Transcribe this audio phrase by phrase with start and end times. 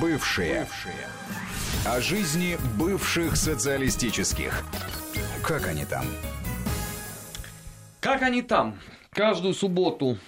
[0.00, 0.60] Бывшие.
[0.60, 1.08] Бывшие.
[1.86, 4.62] О жизни бывших социалистических.
[5.42, 6.04] Как они там?
[8.00, 8.78] Как они там?
[9.10, 10.18] Каждую субботу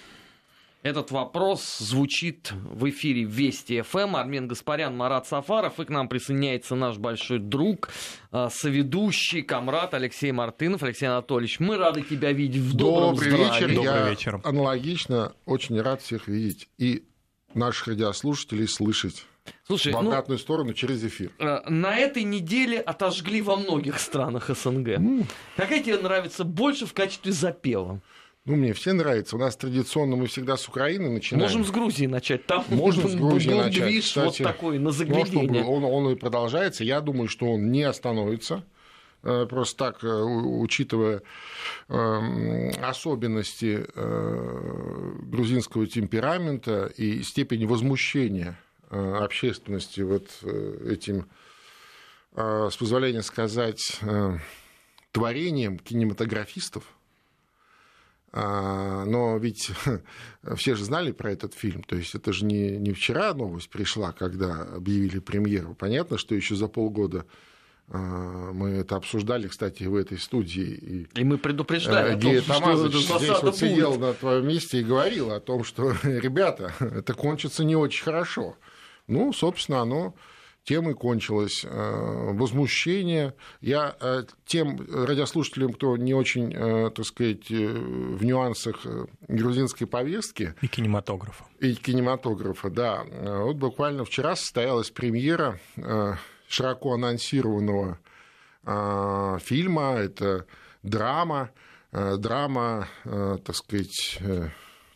[0.81, 4.15] этот вопрос звучит в эфире Вести ФМ.
[4.15, 5.79] Армен Гаспарян, Марат Сафаров.
[5.79, 7.89] И к нам присоединяется наш большой друг,
[8.31, 10.81] а, соведущий, комрад Алексей Мартынов.
[10.81, 13.53] Алексей Анатольевич, мы рады тебя видеть в добром Добрый здравии.
[13.53, 13.75] вечер.
[13.75, 14.41] Добрый Я вечер.
[14.43, 16.69] аналогично очень рад всех видеть.
[16.79, 17.03] И
[17.53, 19.25] наших радиослушателей слышать
[19.65, 21.31] Слушай, в ну, обратную сторону через эфир.
[21.39, 25.25] э, на этой неделе отожгли во многих странах СНГ.
[25.55, 28.01] Какая тебе нравится больше в качестве запева?
[28.45, 29.37] Ну, мне все нравится.
[29.37, 31.45] У нас традиционно мы всегда с Украины начинаем.
[31.45, 32.45] Можем с Грузии начать.
[32.45, 33.85] Там Можем с Грузии был начать.
[33.85, 35.63] движ Кстати, вот такой, на Ну, а заглядение.
[35.63, 36.83] он, он и продолжается.
[36.83, 38.65] Я думаю, что он не остановится.
[39.23, 41.21] Э, Просто так, э, учитывая
[41.87, 43.85] эм, особенности
[45.25, 48.59] грузинского темперамента и степень возмущения
[48.93, 51.27] общественности вот э, этим,
[52.35, 54.37] э, с позволения сказать, э,
[55.11, 56.83] творением кинематографистов,
[58.35, 59.69] а, Но ведь
[60.55, 61.83] все же знали про этот фильм.
[61.83, 65.75] То есть это же не, не вчера новость пришла, когда объявили премьеру.
[65.75, 67.25] Понятно, что еще за полгода
[67.89, 70.63] мы это обсуждали, кстати, в этой студии.
[70.63, 74.79] И И мы предупреждали э, о том, Гея что здесь вот сидел на твоем месте
[74.79, 78.55] и говорил о том, что, ребята, это кончится не очень хорошо.
[79.07, 80.15] Ну, собственно, оно
[80.63, 81.65] тем и кончилось.
[81.65, 83.33] Э, Возмущение.
[83.59, 88.85] Я э, тем радиослушателям, кто не очень, э, так сказать, в нюансах
[89.27, 91.43] грузинской повестки, И кинематографа.
[91.59, 93.03] и кинематографа, да.
[93.43, 95.59] Вот буквально вчера состоялась премьера
[96.47, 97.99] широко анонсированного
[99.39, 99.95] фильма.
[99.97, 100.45] Это
[100.83, 101.49] драма,
[101.91, 104.19] драма, так сказать,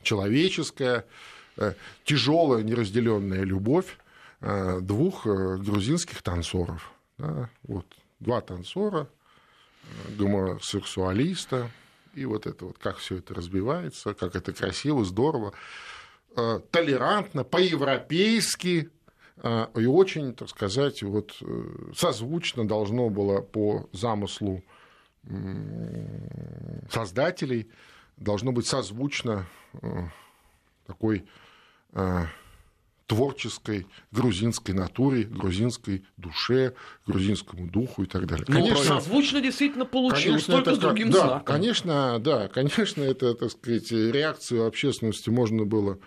[0.01, 1.05] человеческая,
[2.03, 3.97] тяжелая неразделенная любовь
[4.41, 6.91] э, двух э, грузинских танцоров.
[7.17, 7.85] Да, вот
[8.19, 9.07] два танцора,
[9.83, 11.69] э, гомосексуалиста,
[12.13, 15.53] и вот это вот, как все это разбивается, как это красиво, здорово,
[16.35, 18.89] э, толерантно, по-европейски,
[19.37, 24.63] э, и очень, так сказать, вот э, созвучно должно было по замыслу
[26.89, 27.69] создателей,
[28.15, 30.05] должно быть созвучно э,
[30.85, 31.23] такой э,
[33.07, 36.73] творческой грузинской натуре, грузинской душе,
[37.07, 38.45] грузинскому духу и так далее.
[38.49, 41.45] Ну, созвучно действительно получилось, только с это, другим да, знаком.
[41.45, 45.99] Конечно, да, конечно, это, так сказать, реакцию общественности можно было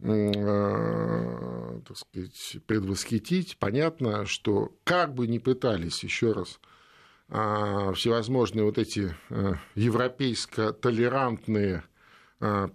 [0.00, 3.56] э, так сказать, предвосхитить.
[3.58, 6.58] Понятно, что как бы ни пытались, еще раз,
[7.28, 11.82] а, всевозможные вот эти э, европейско-толерантные э,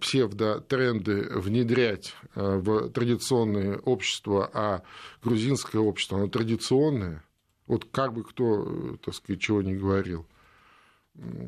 [0.00, 4.82] псевдотренды внедрять э, в традиционное общество, а
[5.22, 7.24] грузинское общество, оно традиционное,
[7.66, 10.26] вот как бы кто, э, так сказать, чего не говорил,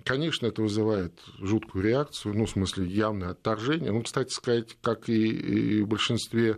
[0.05, 3.93] конечно, это вызывает жуткую реакцию, ну, в смысле, явное отторжение.
[3.93, 6.57] Ну, кстати сказать, как и, и в большинстве э,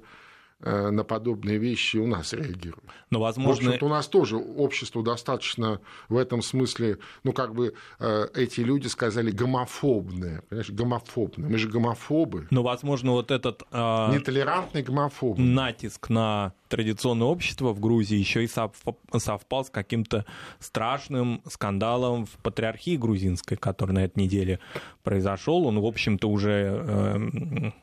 [0.63, 2.85] на подобные вещи у нас реагируют.
[3.11, 7.75] Но, В возможно, общем-то, у нас тоже общество достаточно в этом смысле, ну, как бы
[7.99, 11.49] э, эти люди сказали гомофобные, понимаешь, гомофобные.
[11.51, 15.41] Мы же гомофобы, но, возможно, вот этот а, нетолерантные гомофобы.
[15.41, 20.25] натиск на традиционное общество в Грузии еще и совп- совпал с каким-то
[20.61, 24.61] страшным скандалом в патриархии грузинской, который на этой неделе
[25.03, 25.67] произошел.
[25.67, 27.75] Он, в общем-то, уже эм,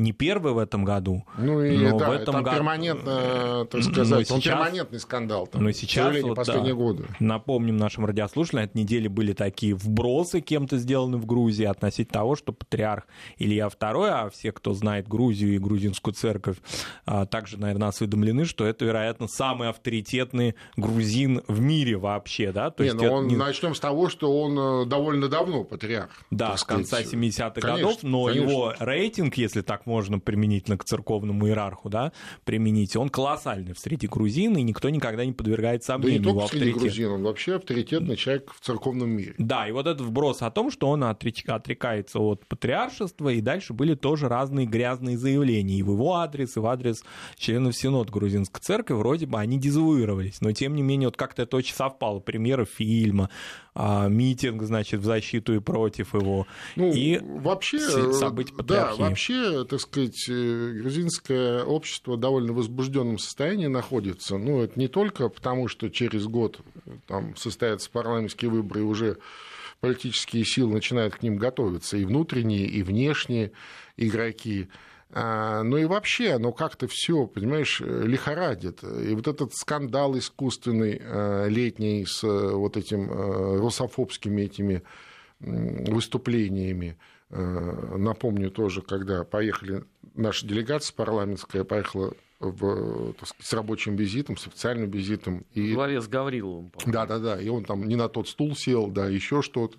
[0.00, 1.24] не первый в этом году.
[1.38, 4.98] Ну и но да, в этом там году- перманентно, так Но сказать, он сейчас- перманентный
[5.00, 5.46] скандал.
[5.46, 7.04] Там, Но сейчас, вот, последние да, годы.
[7.20, 12.36] напомним нашим радиослушателям, на этой неделе были такие вбросы кем-то сделаны в Грузии относительно того,
[12.36, 13.04] что патриарх
[13.38, 16.56] Илья II, а все, кто знает Грузию и грузинскую церковь,
[17.06, 22.70] а, также, наверное, осведомлены, что это, вероятно, самый авторитетный грузин в мире вообще, да?
[22.70, 25.64] То не, есть ну это он, не- начнем с того, что он э, довольно давно
[25.64, 26.10] патриарх.
[26.30, 27.12] Да, так с конца сказать.
[27.14, 28.50] 70-х Конечно, годов, но конечно.
[28.50, 32.12] его рейтинг, если так можно применительно к церковному иерарху, да,
[32.44, 36.48] применить, он колоссальный среди грузин, и никто никогда не подвергает Да не сомнению его только
[36.48, 36.82] среди авторитет.
[36.82, 39.34] грузин, он вообще авторитетный человек в церковном мире.
[39.38, 43.94] Да, и вот этот вброс о том, что он отрекается от патриаршества, и дальше были
[43.94, 47.02] тоже разные грязные заявления и в его адрес, и в адрес
[47.36, 51.56] членов Синод Грузинской церкви, вроде бы они дезавуировались, но тем не менее вот как-то это
[51.56, 53.30] очень совпало, премьера фильма,
[53.74, 56.46] а, митинг, значит, в защиту и против его,
[56.76, 63.68] Ну, и вообще, события да, вообще, так сказать, э, грузинское общество в довольно возбужденном состоянии
[63.68, 64.38] находится.
[64.38, 66.60] Ну, это не только потому, что через год
[67.06, 69.18] там состоятся парламентские выборы, и уже
[69.80, 73.52] политические силы начинают к ним готовиться, и внутренние, и внешние
[73.96, 74.68] игроки.
[75.12, 78.82] А, ну и вообще, оно как-то все, понимаешь, лихорадит.
[78.84, 84.82] И вот этот скандал искусственный э, летний с э, вот этим э, русофобскими этими
[85.40, 86.98] выступлениями.
[87.30, 89.84] Напомню тоже, когда поехали,
[90.14, 95.46] наша делегация парламентская поехала в, сказать, с рабочим визитом, с официальным визитом.
[95.54, 95.72] И...
[95.72, 96.72] Главе с Гавриловым.
[96.84, 97.40] Да, да, да.
[97.40, 99.78] И он там не на тот стул сел, да, еще что-то.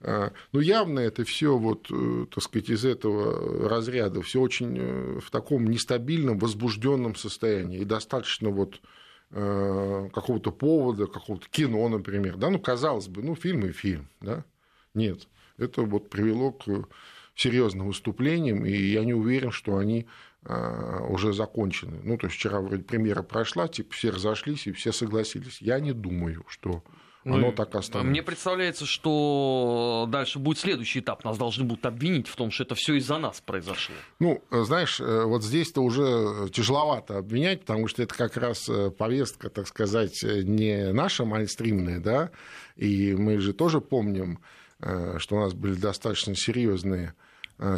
[0.00, 5.20] А, ну, явно это все вот, э, так сказать, из этого разряда, все очень э,
[5.20, 7.80] в таком нестабильном, возбужденном состоянии.
[7.80, 8.80] И достаточно вот
[9.30, 14.44] э, какого-то повода, какого-то кино, например, да, ну, казалось бы, ну, фильм и фильм, да,
[14.92, 15.28] нет.
[15.56, 16.66] Это вот привело к
[17.34, 20.06] серьезным выступлениям, и я не уверен, что они
[21.08, 21.98] уже закончены.
[22.04, 25.60] Ну, то есть вчера вроде премьера прошла, типа все разошлись и все согласились.
[25.60, 26.84] Я не думаю, что
[27.26, 28.08] ну, оно так останется.
[28.08, 31.24] Мне представляется, что дальше будет следующий этап.
[31.24, 33.96] Нас должны будут обвинить в том, что это все из-за нас произошло.
[34.20, 39.50] Ну, знаешь, э, вот здесь-то уже тяжеловато обвинять, потому что это как раз э, повестка,
[39.50, 42.30] так сказать, не наша майнстримная, да,
[42.76, 44.38] и мы же тоже помним,
[44.78, 47.14] э, что у нас были достаточно серьезные,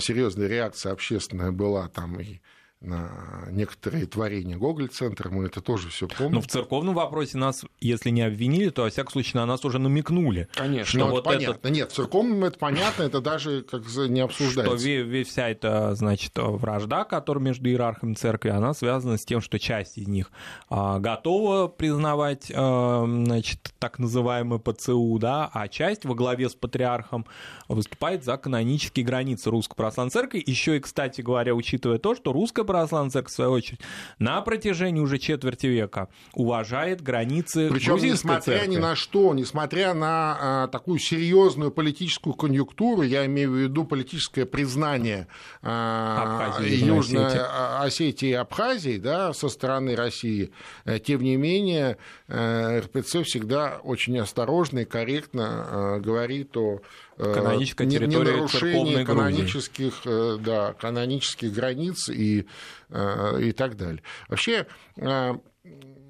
[0.01, 2.41] серьезная реакция общественная была там и
[2.81, 6.37] на некоторые творения Гоголь-центра, мы это тоже все помним.
[6.37, 9.81] Но в церковном вопросе нас, если не обвинили, то, во всяком случае, на нас уже
[9.81, 10.49] намекнули.
[10.55, 11.55] Конечно, что ну, вот понятно.
[11.55, 11.71] Это...
[11.71, 14.79] Нет, в церковном это понятно, это даже как не обсуждается.
[14.79, 19.99] Что вся эта, значит, вражда, которая между иерархами церкви, она связана с тем, что часть
[19.99, 20.31] из них
[20.69, 27.27] а, готова признавать, а, значит, так называемый ПЦУ, да, а часть во главе с патриархом
[27.67, 30.43] выступает за канонические границы Русской Православной Церкви.
[30.47, 33.81] Еще и, кстати говоря, учитывая то, что Русская православная церковь, в свою очередь,
[34.19, 38.71] на протяжении уже четверти века уважает границы Причем несмотря церкви.
[38.71, 44.45] ни на что, несмотря на а, такую серьезную политическую конъюнктуру, я имею в виду политическое
[44.45, 45.27] признание
[45.63, 47.49] а, Абхазии, Южной Осетии.
[47.87, 50.53] Осетии и Абхазии да, со стороны России,
[50.85, 51.97] э, тем не менее
[52.29, 56.81] э, РПЦ всегда очень осторожно и корректно э, говорит о
[57.19, 60.45] Каноническая территория нарушение канонических, Грузии.
[60.45, 62.47] да, канонических границ и,
[62.91, 64.03] и так далее.
[64.29, 64.67] Вообще,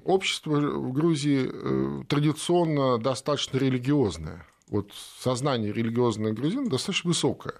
[0.03, 4.45] общество в Грузии традиционно достаточно религиозное.
[4.69, 7.55] Вот сознание религиозных грузин достаточно высокое.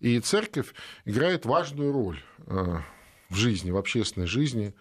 [0.00, 0.72] И церковь
[1.04, 4.74] играет важную роль в жизни, в общественной жизни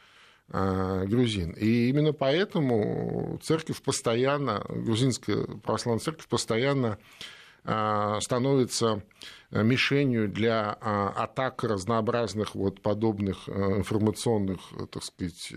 [0.47, 1.51] грузин.
[1.51, 6.97] И именно поэтому церковь постоянно, грузинская православная церковь постоянно
[7.63, 9.03] становится
[9.51, 15.53] э, мишенью для а, атак разнообразных вот подобных э, информационных, э, так сказать,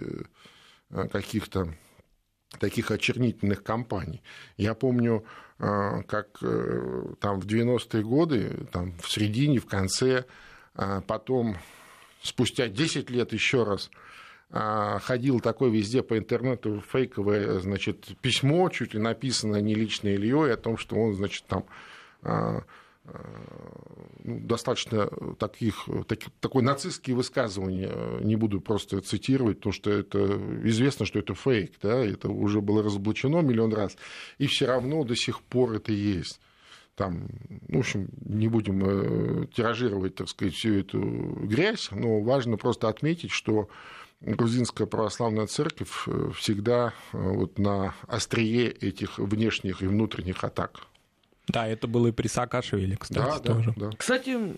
[1.11, 1.75] каких-то
[2.61, 4.23] таких очернительных кампаний.
[4.57, 5.25] Я помню,
[5.59, 10.27] как там в 90-е годы, там в середине, в конце,
[11.09, 11.57] потом
[12.23, 13.91] спустя 10 лет еще раз
[14.49, 20.57] ходил такой везде по интернету фейковое значит, письмо, чуть ли написанное не лично Ильей, о
[20.57, 21.96] том, что он, значит, там а, а,
[24.25, 25.09] ну, достаточно
[25.39, 31.35] таких, так, такой нацистские высказывания, не буду просто цитировать, потому что это известно, что это
[31.35, 33.97] фейк, да, это уже было разоблачено миллион раз,
[34.39, 36.41] и все равно до сих пор это есть.
[36.97, 37.29] Там,
[37.69, 42.89] ну, в общем, не будем э, тиражировать, так сказать, всю эту грязь, но важно просто
[42.89, 43.69] отметить, что
[44.23, 50.87] грузинская православная церковь э, всегда э, вот на острие этих внешних и внутренних атак.
[51.49, 53.75] Да, это было и при Саакашвили, кстати, да, тоже.
[53.77, 53.97] Да, да.
[53.97, 54.57] Кстати,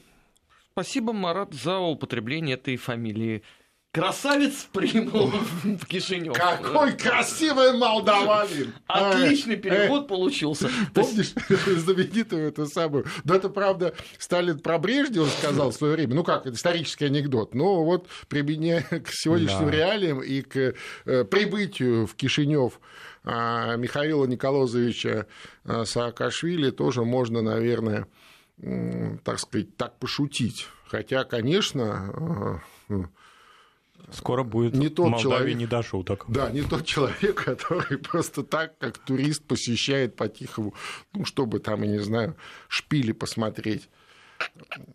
[0.72, 3.42] спасибо, Марат, за употребление этой фамилии.
[3.90, 5.32] Красавец прибыл
[5.64, 6.34] в Кишинев.
[6.34, 8.74] Какой красивый молдаванин!
[8.86, 10.70] Отличный переход получился.
[10.92, 13.06] Помнишь знаменитую эту самую...
[13.24, 16.14] Да это, правда, Сталин про Брежнева сказал в свое время.
[16.14, 17.54] Ну как, исторический анекдот.
[17.54, 20.74] Но вот применяя к сегодняшним реалиям и к
[21.06, 22.80] э, прибытию в Кишинев
[23.24, 25.26] Михаила Николозовича
[25.64, 28.06] а, Саакашвили тоже можно, наверное,
[29.24, 30.66] так сказать, так пошутить.
[30.86, 33.02] Хотя, конечно, а,
[34.10, 36.24] Скоро будет не тот Молдавии человек, не до шуток.
[36.28, 40.74] Да, не тот человек, который просто так, как турист, посещает по-тихому,
[41.12, 42.36] ну, чтобы там, я не знаю,
[42.68, 43.88] шпили посмотреть.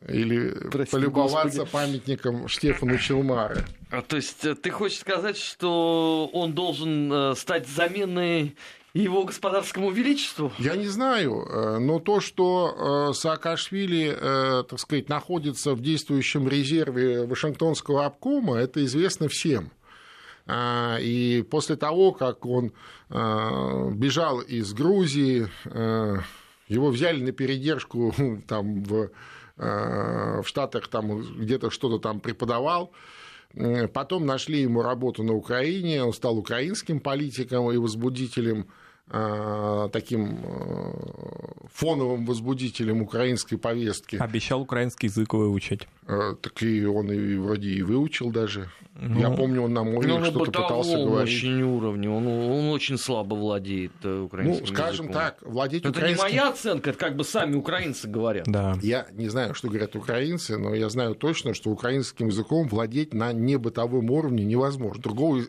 [0.07, 1.71] Или Прости, полюбоваться Господи.
[1.71, 3.63] памятником Штефану Челмары.
[3.89, 8.55] А, то есть э, ты хочешь сказать, что он должен э, стать заменой
[8.93, 10.51] его господарскому величеству?
[10.59, 14.15] Я не знаю, э, но то, что Саакашвили,
[14.69, 19.71] так сказать, находится в действующем резерве Вашингтонского обкома, это известно всем.
[20.45, 22.73] А, и после того, как он
[23.09, 25.47] бежал из Грузии,
[26.67, 28.13] его взяли на передержку
[28.47, 29.09] там, в
[29.55, 32.91] в Штатах там где-то что-то там преподавал.
[33.93, 38.69] Потом нашли ему работу на Украине, он стал украинским политиком и возбудителем Э,
[39.09, 40.93] таким э,
[41.73, 44.15] фоновым возбудителем украинской повестки.
[44.15, 45.87] Обещал украинский язык выучить.
[46.07, 48.69] Э, так и он и вроде и выучил даже.
[48.95, 51.33] Ну, Я помню, он на мове ну, что-то пытался говорить.
[51.33, 55.13] очень уровне, он, он очень слабо владеет украинским Ну, скажем языком.
[55.13, 56.25] так, владеть это украинским...
[56.25, 58.45] Это не моя оценка, это как бы сами украинцы говорят.
[58.47, 58.77] Да.
[58.81, 63.33] Я не знаю, что говорят украинцы, но я знаю точно, что украинским языком владеть на
[63.33, 65.01] небытовом уровне невозможно.
[65.01, 65.41] Другого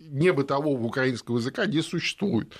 [0.00, 2.52] небытового украинского языка не существует.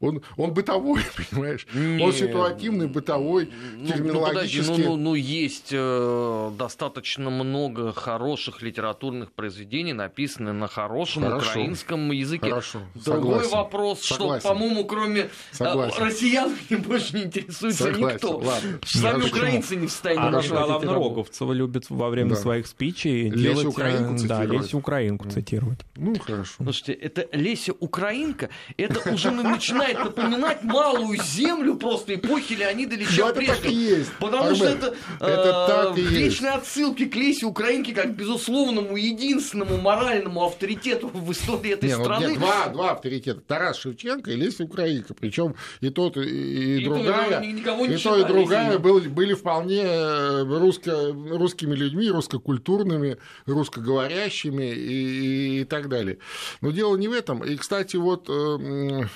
[0.00, 1.66] Он, он бытовой, понимаешь?
[1.74, 4.62] Не, он ситуативный, бытовой, ну, терминологический.
[4.62, 11.24] Ну, подожди, ну, ну, ну есть э, достаточно много хороших литературных произведений, написанных на хорошем
[11.24, 11.50] Хорошо.
[11.50, 12.48] украинском языке.
[12.48, 12.80] Хорошо.
[12.94, 13.50] Другой Согласен.
[13.50, 14.40] вопрос, Согласен.
[14.40, 16.02] что, по-моему, кроме э, Согласен.
[16.02, 18.14] россиян больше не интересуется Согласен.
[18.14, 18.38] никто.
[18.38, 18.78] Ладно.
[18.86, 22.36] Сами украинцы не в состоянии А главное, Роговцева любит во время да.
[22.36, 23.66] своих спичей Лесю делать...
[23.66, 25.80] Украинку да, Лесю Украинку цитировать.
[25.96, 26.54] Ну, хорошо.
[26.62, 33.28] Слушайте, это Леся Украинка, это уже начинает начинает напоминать малую землю просто эпохи Леонида Ильича
[33.28, 34.12] это так и есть.
[34.18, 34.86] Потому Армен, что это,
[35.20, 36.62] это э, так и вечные есть.
[36.62, 42.26] отсылки к Лесе Украинке как безусловному единственному моральному авторитету в истории этой не, ну, страны.
[42.26, 43.40] Нет, два, два авторитета.
[43.40, 45.14] Тарас Шевченко и Леся Украинка.
[45.14, 49.34] Причем и тот, и, и, и другая, никого не и, то, и другая были, были
[49.34, 56.18] вполне э, русско, русскими людьми, русскокультурными, русскоговорящими и, и, и так далее.
[56.60, 57.44] Но дело не в этом.
[57.44, 59.06] И, кстати, вот э,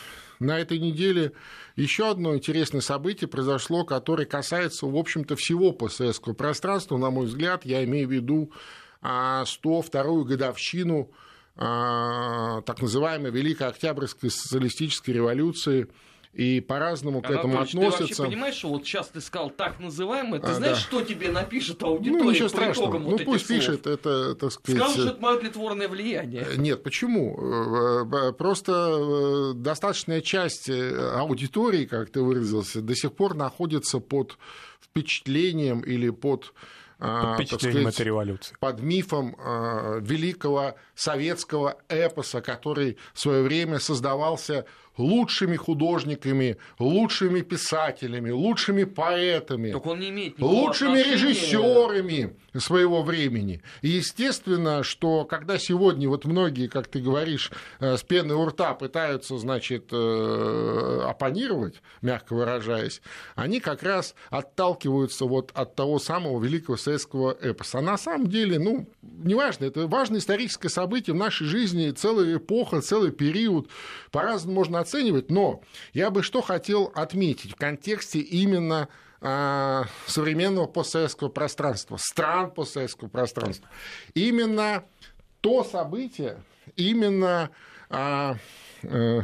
[0.40, 1.32] на этой неделе
[1.76, 7.64] еще одно интересное событие произошло, которое касается, в общем-то, всего постсоветского пространства, на мой взгляд,
[7.64, 8.52] я имею в виду
[9.02, 11.10] 102-ю а, годовщину
[11.56, 15.88] а, так называемой Великой Октябрьской социалистической революции–
[16.34, 17.98] и по-разному к этому относятся.
[17.98, 20.82] Ты вообще понимаешь, что вот сейчас ты сказал так называемое, ты а, знаешь, да.
[20.82, 22.98] что тебе напишет аудитория ну, ничего страшного.
[22.98, 23.98] ну, вот пусть пишет, слов?
[23.98, 24.80] это, так сказать...
[24.80, 26.46] Скажут, что это мое тлетворное влияние.
[26.50, 28.04] Э, нет, почему?
[28.04, 34.36] Э, просто э, достаточная часть аудитории, как ты выразился, до сих пор находится под
[34.80, 36.52] впечатлением или под
[36.98, 38.56] под впечатлением сказать, этой революции.
[38.60, 39.36] Под мифом
[40.00, 44.64] великого советского эпоса, который в свое время создавался
[44.96, 49.72] лучшими художниками, лучшими писателями, лучшими поэтами,
[50.38, 53.62] лучшими режиссерами своего времени.
[53.82, 58.74] И естественно, что когда сегодня вот многие, как ты говоришь, э, с пены у рта
[58.74, 63.02] пытаются, значит, э, оппонировать, мягко выражаясь,
[63.34, 67.78] они как раз отталкиваются вот от того самого великого советского эпоса.
[67.78, 72.80] А на самом деле, ну, неважно, это важное историческое событие в нашей жизни, целая эпоха,
[72.80, 73.68] целый период,
[74.10, 75.62] по-разному можно оценивать, но
[75.92, 78.88] я бы что хотел отметить в контексте именно
[79.20, 83.68] а, современного постсоветского пространства, стран постсоветского пространства.
[84.12, 84.84] Именно
[85.40, 86.42] то событие,
[86.76, 87.50] именно
[87.88, 88.36] а,
[88.82, 89.22] а,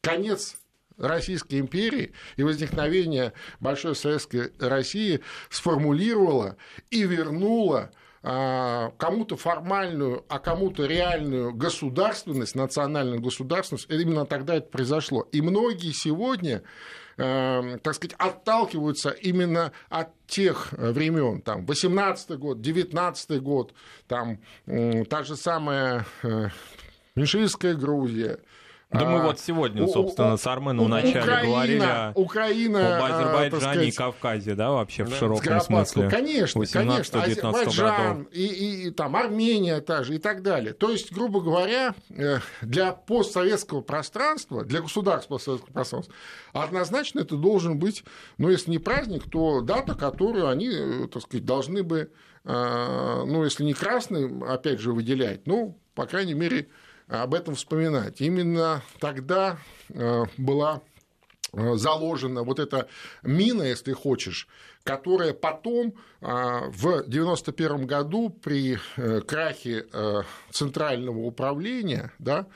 [0.00, 0.56] конец
[0.98, 6.56] Российской империи и возникновение Большой Советской России сформулировало
[6.90, 7.90] и вернуло
[8.22, 15.22] кому-то формальную, а кому-то реальную государственность, национальную государственность, именно тогда это произошло.
[15.32, 16.62] И многие сегодня
[17.16, 23.74] э, так сказать, отталкиваются именно от тех времен, там, 18 год, 19 год,
[24.06, 26.48] там, та же самая э,
[27.14, 28.40] меньшевистская Грузия,
[28.92, 33.92] да мы а, вот сегодня, собственно, с Арменом вначале Украина, говорили Украина, об Азербайджане и
[33.92, 36.08] Кавказе, да, вообще в широком смысле.
[36.08, 37.22] Конечно, конечно.
[37.22, 40.72] Азербайджан и, и, и там Армения та же и так далее.
[40.72, 46.12] То есть, грубо говоря, э, для постсоветского пространства, для государства постсоветского пространства,
[46.52, 48.02] однозначно это должен быть,
[48.38, 52.10] ну, если не праздник, то дата, которую они, э, так сказать, должны бы,
[52.44, 56.68] э, ну, если не красный, опять же, выделять, ну, по крайней мере,
[57.10, 58.20] об этом вспоминать.
[58.20, 60.80] Именно тогда э, была
[61.52, 62.88] э, заложена вот эта
[63.22, 64.46] мина, если хочешь,
[64.84, 66.26] которая потом э,
[66.68, 68.78] в 1991 году при
[69.26, 69.86] крахе
[70.50, 72.46] центрального управления да,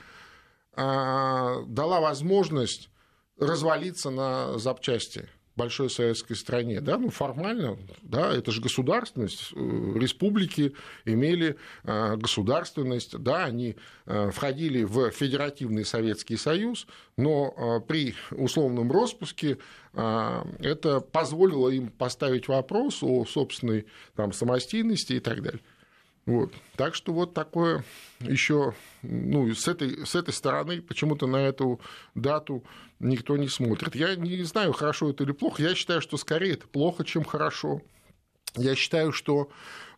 [0.75, 2.89] дала возможность
[3.37, 10.73] развалиться на запчасти большой советской стране, да, ну формально, да, это же государственность, э, республики
[11.05, 19.57] имели э, государственность, да, они э, входили в Федеративный Советский Союз, но при условном распуске
[19.93, 23.85] это позволило им поставить вопрос о собственной
[24.15, 25.61] там, самостийности и так далее.
[26.25, 26.53] Вот.
[26.75, 27.83] Так что вот такое
[28.19, 31.79] еще, ну, с этой, с этой стороны почему-то на эту
[32.15, 32.63] дату
[32.99, 33.95] никто не смотрит.
[33.95, 35.61] Я не знаю, хорошо это или плохо.
[35.61, 37.81] Я считаю, что скорее это плохо, чем хорошо.
[38.55, 39.49] Я считаю, что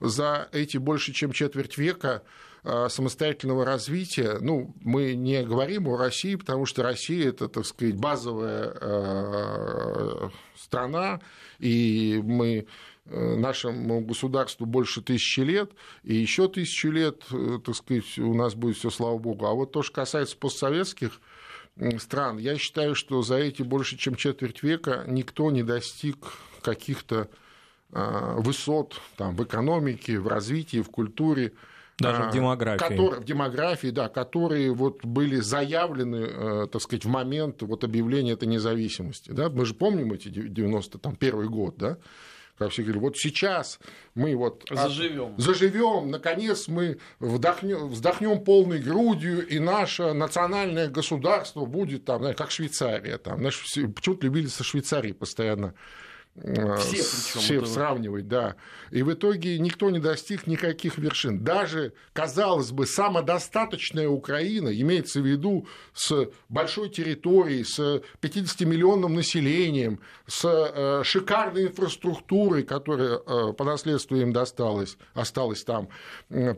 [0.01, 2.24] за эти больше чем четверть века
[2.63, 7.96] а, самостоятельного развития, ну, мы не говорим о России, потому что Россия это, так сказать,
[7.96, 11.22] базовая а, страна,
[11.60, 12.67] и мы
[13.09, 15.71] нашему государству больше тысячи лет,
[16.03, 19.45] и еще тысячу лет, э, так сказать, у нас будет все, слава богу.
[19.45, 21.21] А вот то, что касается постсоветских
[21.99, 26.17] стран, я считаю, что за эти больше чем четверть века никто не достиг
[26.61, 27.29] каких-то
[27.93, 31.53] а, высот там, в экономике, в развитии, в культуре.
[31.99, 32.79] Даже в а, демографии.
[32.79, 38.33] Которые, в демографии, да, которые вот были заявлены, э, так сказать, в момент вот объявления
[38.33, 39.31] этой независимости.
[39.31, 39.49] Да?
[39.49, 41.97] Мы же помним эти 91 год, да?
[42.57, 43.79] Как все говорили, вот сейчас
[44.15, 51.65] мы вот заживем, от, заживем, наконец мы вдохнем, вздохнем полной грудью, и наше национальное государство
[51.65, 53.61] будет там, как Швейцария, там, знаешь,
[53.95, 55.75] почему-то любили со Швейцарией постоянно
[56.77, 57.03] все,
[57.39, 58.56] все сравнивать, да.
[58.91, 61.44] И в итоге никто не достиг никаких вершин.
[61.44, 67.79] Даже, казалось бы, самодостаточная Украина, имеется в виду с большой территорией, с
[68.22, 75.89] 50-миллионным населением, с э, шикарной инфраструктурой, которая э, по наследству им досталась, осталась там,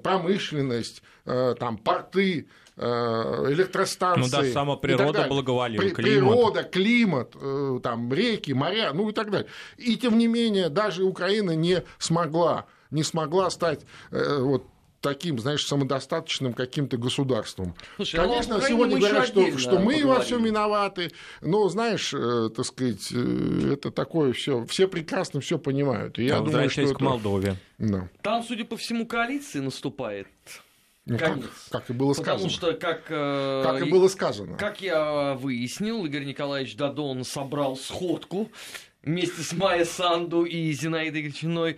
[0.03, 2.43] промышленность, там, порты, Э,
[2.79, 4.21] электростанции.
[4.21, 5.81] Ну да, сама природа благоволила.
[5.81, 6.11] При, климат.
[6.11, 9.47] Природа, климат, э, там, реки, моря, ну и так далее.
[9.77, 13.81] И тем не менее, даже Украина не смогла, не смогла стать
[14.11, 14.65] э, вот
[15.01, 17.75] таким, знаешь, самодостаточным каким-то государством.
[17.95, 20.07] Слушай, а Конечно, а сегодня говорят, что, что мы поговорим.
[20.07, 25.57] во всем виноваты, но, знаешь, э, так сказать, э, это такое все, все прекрасно все
[25.57, 26.19] понимают.
[26.19, 27.03] И я а думаю, что к это...
[27.03, 27.55] Молдове.
[27.77, 28.09] Да.
[28.21, 30.27] Там, судя по всему, коалиции наступает.
[31.09, 31.45] Ну, Конец.
[31.69, 32.33] Как, как и было сказано.
[32.33, 34.57] Потому что, как, э, как и было сказано.
[34.57, 38.51] Как я выяснил, Игорь Николаевич Дадон собрал сходку
[39.01, 41.77] вместе с Майей Санду и Зинаидой Гречиной.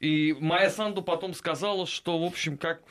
[0.00, 2.82] И Майя Санду потом сказала, что, в общем, как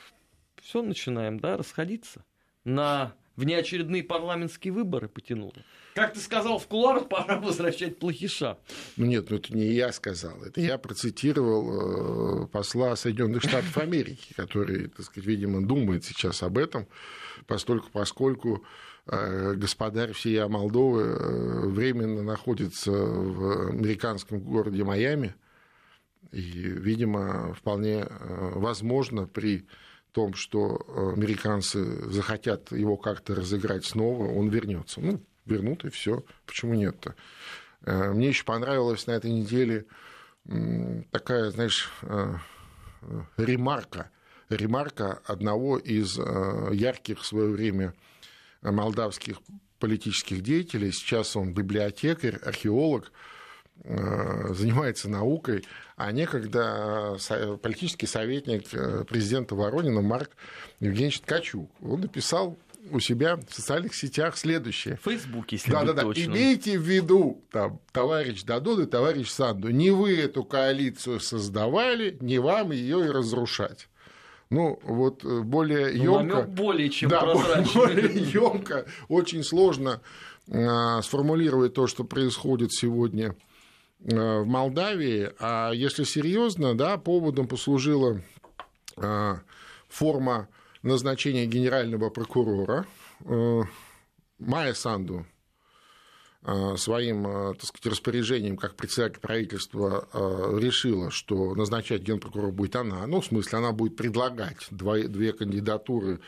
[0.62, 2.24] все начинаем, да, расходиться
[2.64, 5.54] на внеочередные парламентские выборы потянуло.
[5.94, 8.58] Как ты сказал в кулуарах, пора возвращать плохиша.
[8.96, 14.34] Ну нет, ну это не я сказал, это я процитировал э, посла Соединенных Штатов Америки,
[14.36, 16.88] который, так сказать, видимо, думает сейчас об этом,
[17.46, 18.64] поскольку, поскольку
[19.06, 25.34] э, господарь всей Молдовы э, временно находится в американском городе Майами,
[26.32, 29.68] и, видимо, вполне возможно при
[30.14, 35.00] том, что американцы захотят его как-то разыграть снова, он вернется.
[35.00, 36.24] Ну, вернут, и все.
[36.46, 37.14] Почему нет-то?
[37.84, 39.86] Э, мне еще понравилась на этой неделе
[41.10, 42.34] такая, знаешь, э,
[43.38, 44.10] ремарка,
[44.50, 47.94] ремарка одного из э, ярких в свое время
[48.60, 49.38] молдавских
[49.78, 50.92] политических деятелей.
[50.92, 53.10] Сейчас он библиотекарь, археолог,
[53.82, 55.64] занимается наукой,
[55.96, 57.16] а некогда
[57.62, 58.68] политический советник
[59.06, 60.30] президента Воронина Марк
[60.80, 61.70] Евгеньевич Ткачук.
[61.82, 62.56] Он написал
[62.90, 64.96] у себя в социальных сетях следующее.
[64.96, 66.02] В Фейсбуке, если да, да, да.
[66.02, 66.34] точным.
[66.34, 72.38] Имейте в виду, там, товарищ Дадон и товарищ Санду, не вы эту коалицию создавали, не
[72.38, 73.88] вам ее и разрушать.
[74.50, 76.42] Ну, вот э, более емко...
[76.46, 77.24] Ну, более чем да,
[77.74, 80.00] более емко, очень сложно
[80.46, 83.34] э, сформулировать то, что происходит сегодня э,
[84.00, 85.32] в Молдавии.
[85.38, 88.20] А если серьезно, да, поводом послужила
[88.96, 89.34] э,
[89.88, 90.48] форма
[90.82, 92.86] назначение генерального прокурора.
[93.24, 93.62] Э,
[94.38, 95.26] Майя Санду
[96.42, 100.08] э, своим э, так сказать, распоряжением как председатель правительства
[100.60, 103.06] решила, что назначать генпрокурора будет она.
[103.06, 106.20] Ну, в смысле, она будет предлагать две кандидатуры Э,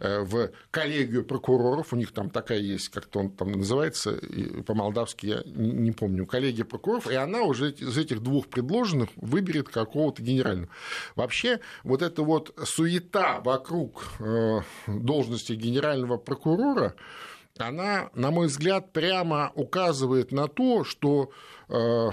[0.00, 4.18] в коллегию прокуроров, у них там такая есть, как-то он там называется,
[4.66, 10.22] по-молдавски я не помню, коллегия прокуроров, и она уже из этих двух предложенных выберет какого-то
[10.22, 10.70] генерального.
[11.16, 16.94] Вообще, вот эта вот суета вокруг э, должности генерального прокурора,
[17.58, 21.30] она, на мой взгляд, прямо указывает на то, что
[21.68, 22.10] э,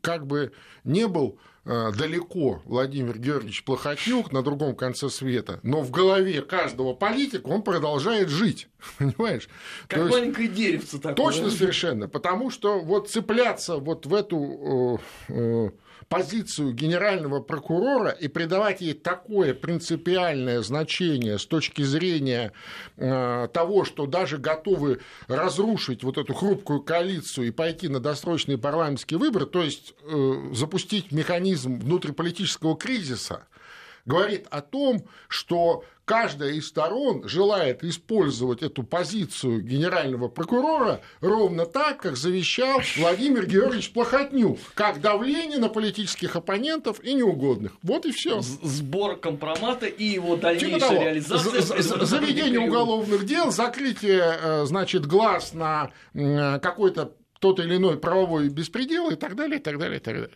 [0.00, 0.52] как бы
[0.84, 6.94] не был Э, далеко Владимир Георгиевич Плохотнюк на другом конце света, но в голове каждого
[6.94, 9.48] политика он продолжает жить, понимаешь?
[9.88, 11.14] Как маленькое деревце такое.
[11.14, 15.70] Точно совершенно, потому что вот цепляться вот в эту э, э,
[16.08, 22.52] позицию генерального прокурора и придавать ей такое принципиальное значение с точки зрения
[22.96, 29.18] э, того, что даже готовы разрушить вот эту хрупкую коалицию и пойти на досрочные парламентские
[29.18, 33.46] выборы, то есть э, запустить механизм внутриполитического кризиса,
[34.06, 42.02] говорит о том, что каждая из сторон желает использовать эту позицию генерального прокурора ровно так,
[42.02, 47.72] как завещал Владимир Георгиевич Плохотнюк, как давление на политических оппонентов и неугодных.
[47.82, 48.40] Вот и все.
[48.42, 51.02] Сбор компромата и его дальнейшая Типа того.
[51.02, 51.60] реализация.
[51.62, 57.98] За- за- Заведение уголовных дел, закрытие, э, значит, глаз на м, какой-то тот или иной
[57.98, 60.30] правовой беспредел и так далее, и так далее, и так далее.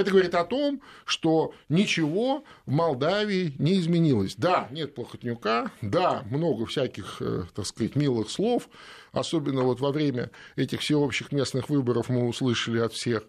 [0.00, 4.34] Это говорит о том, что ничего в Молдавии не изменилось.
[4.34, 8.70] Да, нет Плохотнюка, да, много всяких, э, так сказать, милых слов,
[9.12, 13.24] особенно вот во время этих всеобщих местных выборов мы услышали от всех.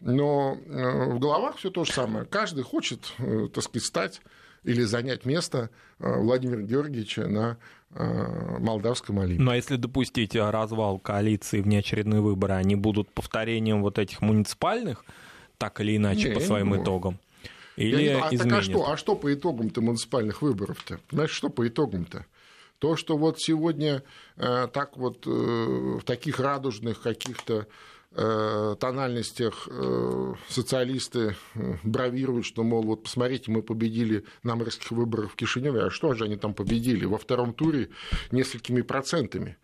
[0.00, 2.26] Но э, в головах все то же самое.
[2.26, 4.20] Каждый хочет, э, так сказать, стать
[4.64, 7.56] или занять место Владимира Георгиевича на
[7.90, 9.42] молдавском Олимпе.
[9.42, 15.04] Но если допустить развал коалиции в неочередные выборы, они будут повторением вот этих муниципальных,
[15.62, 17.20] так или иначе, Не, по своим не итогам?
[17.76, 20.98] Или не знаю, а, так а что, а что по итогам-то муниципальных выборов-то?
[21.08, 22.26] Понимаешь, что по итогам-то?
[22.80, 24.02] То, что вот сегодня
[24.36, 27.68] э, так вот э, в таких радужных каких-то
[28.10, 35.30] э, тональностях э, социалисты э, бравируют, что, мол, вот посмотрите, мы победили на мэрских выборах
[35.30, 37.04] в Кишиневе, а что же они там победили?
[37.04, 37.90] Во втором туре
[38.32, 39.56] несколькими процентами.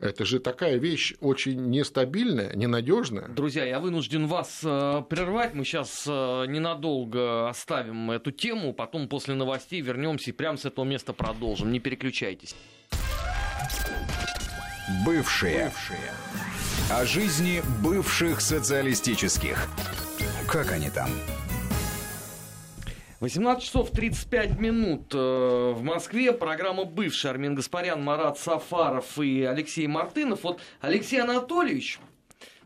[0.00, 3.28] Это же такая вещь очень нестабильная, ненадежная.
[3.28, 5.54] Друзья, я вынужден вас э, прервать.
[5.54, 10.84] Мы сейчас э, ненадолго оставим эту тему, потом после новостей вернемся и прямо с этого
[10.84, 11.72] места продолжим.
[11.72, 12.54] Не переключайтесь.
[15.04, 15.72] Бывшие.
[16.90, 19.68] О жизни бывших социалистических.
[20.48, 21.10] Как они там?
[23.20, 26.32] 18 часов 35 минут э, в Москве.
[26.32, 30.44] Программа «Бывший» Армин Гаспарян, Марат Сафаров и Алексей Мартынов.
[30.44, 31.98] Вот Алексей Анатольевич,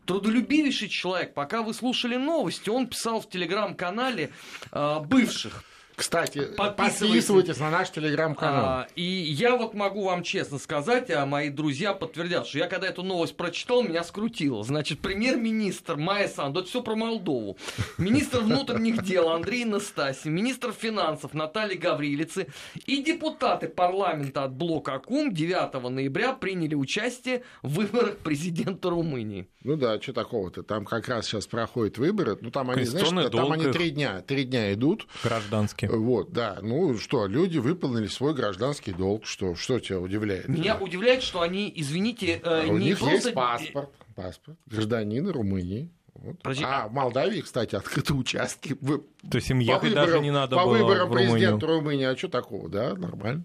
[0.04, 1.32] трудолюбивейший человек.
[1.32, 4.30] Пока вы слушали новости, он писал в телеграм-канале
[4.70, 5.64] э, бывших.
[6.02, 6.98] Кстати, Подписывайтесь.
[6.98, 8.64] подписывайтесь на наш телеграм-канал.
[8.64, 12.88] А, и я вот могу вам честно сказать, а мои друзья подтвердят, что я когда
[12.88, 14.64] эту новость прочитал, меня скрутило.
[14.64, 17.56] Значит, премьер-министр Майя Санду, это все про Молдову,
[17.98, 22.48] министр внутренних дел Андрей Настасий, министр финансов Наталья Гаврилицы
[22.84, 29.46] и депутаты парламента от блока АКУМ 9 ноября приняли участие в выборах президента Румынии.
[29.62, 30.64] Ну да, что такого-то?
[30.64, 32.36] Там как раз сейчас проходят выборы.
[32.40, 35.06] Ну там они, знаешь, там долг они три дня, три дня идут.
[35.22, 35.91] Гражданские.
[35.98, 36.58] Вот, да.
[36.62, 39.26] Ну что, люди выполнили свой гражданский долг.
[39.26, 40.48] Что, что тебя удивляет?
[40.48, 43.14] Меня удивляет, что они, извините, э, А У не них просто...
[43.16, 45.90] есть паспорт, паспорт гражданина Румынии.
[46.14, 46.40] Вот.
[46.42, 48.76] Подожди, А в Молдавии, кстати, открыты участки.
[48.80, 51.32] Вы- То есть им по ехать даже выборам- не надо по было выборам в Румынию.
[51.32, 52.04] президента Румынии.
[52.04, 52.68] А что такого?
[52.68, 53.44] Да, нормально.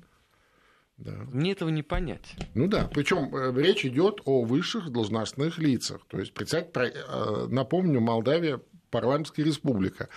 [0.97, 1.11] Да.
[1.31, 2.35] Мне этого не понять.
[2.55, 6.01] Ну да, причем речь идет о высших должностных лицах.
[6.07, 6.71] То есть, представьте,
[7.07, 10.09] э, напомню, Молдавия парламентская республика.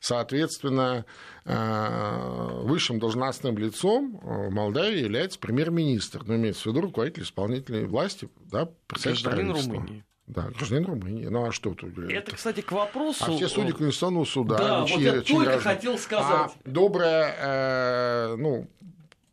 [0.00, 1.04] Соответственно,
[1.44, 8.28] э, высшим должностным лицом в Молдавии является премьер-министр, ну, имеется в виду руководитель исполнительной власти,
[8.50, 9.52] да, представитель Гражданин.
[9.52, 10.04] Румынии.
[10.26, 11.26] Да, гражданин Румынии.
[11.26, 11.96] Ну а что тут?
[11.98, 13.24] Это, кстати, к вопросу...
[13.24, 14.58] А все судьи Конституционного суда.
[14.58, 15.60] Да, вот я только граждане?
[15.60, 16.50] хотел сказать.
[16.50, 18.68] А добрая, э, ну,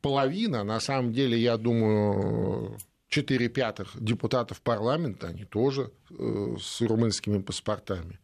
[0.01, 2.77] половина, на самом деле, я думаю,
[3.10, 8.19] 4 пятых депутатов парламента, они тоже э, с румынскими паспортами.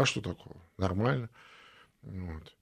[0.00, 0.56] А что такого?
[0.78, 1.28] Нормально.
[2.02, 2.54] Вот.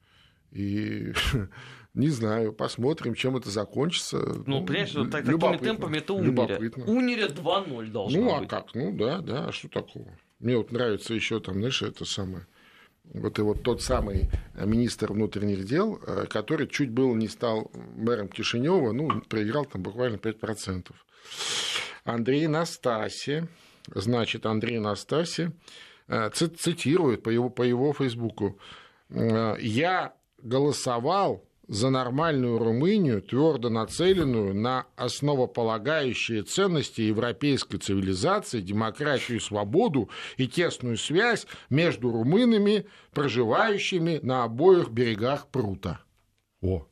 [0.51, 1.13] И
[1.95, 4.19] не знаю, посмотрим, чем это закончится.
[4.45, 6.59] Ну, понимаешь, вот так- такими темпами это Униря.
[6.87, 8.49] Униря 2-0 должно Ну, а быть.
[8.49, 8.75] как?
[8.75, 10.09] Ну, да, да, а что такого?
[10.41, 12.47] Мне вот нравится еще там, знаешь, это самое...
[13.05, 18.29] Вот и вот тот самый министр внутренних дел, э, который чуть было не стал мэром
[18.29, 20.91] Кишинева, ну, проиграл там буквально 5%.
[22.05, 23.45] Андрей Настаси,
[23.95, 25.51] значит, Андрей Настаси э,
[26.31, 28.59] цитирует по его, по его Фейсбуку.
[29.11, 39.41] э, «Я голосовал за нормальную Румынию, твердо нацеленную на основополагающие ценности европейской цивилизации, демократию и
[39.41, 46.01] свободу и тесную связь между румынами, проживающими на обоих берегах прута».
[46.63, 46.87] О,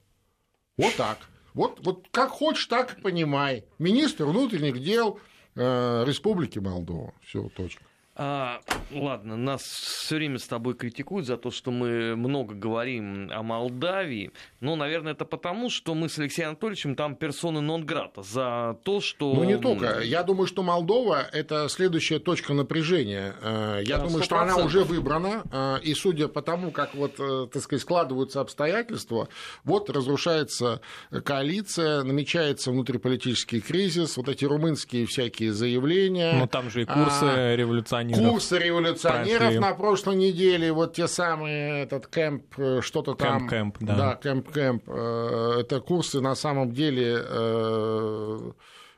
[0.76, 1.18] вот так.
[1.55, 3.64] Вот, вот как хочешь, так и понимай.
[3.79, 5.18] Министр внутренних дел
[5.55, 7.14] э, Республики Молдова.
[7.22, 7.86] Все, точка.
[8.18, 13.42] А, ладно, нас все время с тобой критикуют за то, что мы много говорим о
[13.42, 14.31] Молдавии.
[14.61, 18.22] Ну, наверное, это потому, что мы с Алексеем Анатольевичем там персоны нон-грата.
[18.22, 19.35] За то, что...
[19.35, 20.00] Ну, не только.
[20.00, 23.35] Я думаю, что Молдова– это следующая точка напряжения.
[23.42, 24.64] Э, Я Да, думаю, что она 100%.
[24.64, 29.29] уже выбрана, э, и судя по тому, как вот, э, так сказать, складываются обстоятельства,
[29.64, 30.81] вот разрушается
[31.22, 36.33] коалиция, намечается внутриполитический кризис, вот эти румынские всякие заявления.
[36.38, 38.33] Но там же и курсы А, революционеров революционеров.
[38.33, 39.59] Курсы революционеров прошли.
[39.59, 43.49] на прошлой неделе, вот те самые, этот camp, э, что-то там.
[43.49, 43.97] Camp-camp, да.
[43.97, 44.83] Да, camp-camp.
[44.87, 48.53] Э, Это курсы на самом деле э,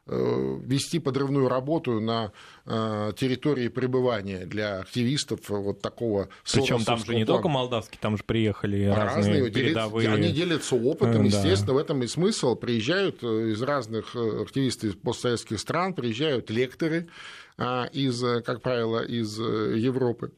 [0.08, 2.32] вести подрывную работу на
[2.66, 7.36] э, территории пребывания для активистов вот такого Причем там же соросовского не плана.
[7.38, 10.12] только молдавские, там же приехали Разные, разные передовые.
[10.12, 11.36] они делятся опытом, Э, да.
[11.38, 12.54] естественно, в этом и смысл.
[12.56, 17.08] Приезжают э, из разных э, активисты из постсоветских стран, приезжают лекторы
[17.56, 20.32] а, из, э, как правило, из э, Европы.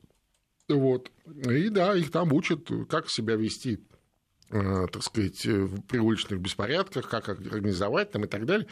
[0.68, 1.11] Вот.
[1.26, 3.89] И да, их там учат, как себя вести э,
[4.50, 8.66] так сказать, э, в- при уличных беспорядках, как организовать там и так далее.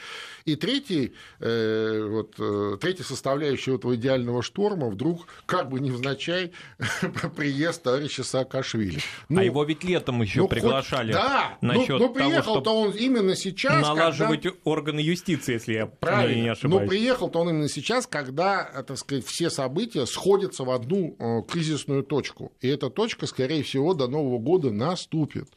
[0.45, 6.53] И третий, э, вот, э, третья составляющая этого идеального шторма вдруг, как бы невзначай,
[7.37, 9.01] приезд товарища Саакашвили.
[9.29, 12.71] Ну, а его ведь летом еще ну, хоть- приглашали Да, ну, насчет ну, того, приехал-то
[12.75, 14.59] он именно сейчас, налаживать когда...
[14.64, 16.43] органы юстиции, если я Правильно.
[16.43, 16.83] не ошибаюсь.
[16.83, 21.43] Но приехал-то он именно сейчас, когда, э, так сказать, все события сходятся в одну э,
[21.51, 22.53] кризисную точку.
[22.61, 25.49] И эта точка, скорее всего, до Нового года наступит.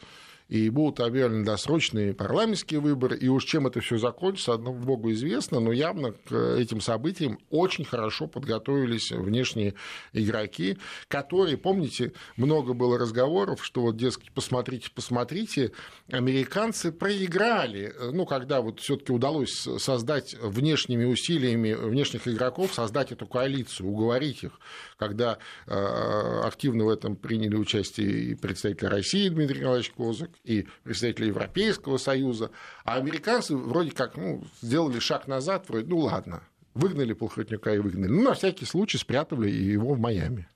[0.51, 3.17] И будут объявлены досрочные парламентские выборы.
[3.17, 7.85] И уж чем это все закончится, одному Богу известно, но явно к этим событиям очень
[7.85, 9.75] хорошо подготовились внешние
[10.11, 15.71] игроки, которые, помните, много было разговоров, что вот, дескать, посмотрите, посмотрите,
[16.11, 17.93] американцы проиграли.
[18.11, 24.59] Ну, когда вот все-таки удалось создать внешними усилиями внешних игроков, создать эту коалицию, уговорить их,
[24.97, 31.27] когда э, активно в этом приняли участие и представители России Дмитрий Николаевич Козак, и представители
[31.27, 32.51] Европейского Союза,
[32.83, 38.09] а американцы вроде как ну, сделали шаг назад, вроде, ну ладно, выгнали Полхотнюка и выгнали,
[38.09, 40.47] ну, на всякий случай спрятали его в Майами.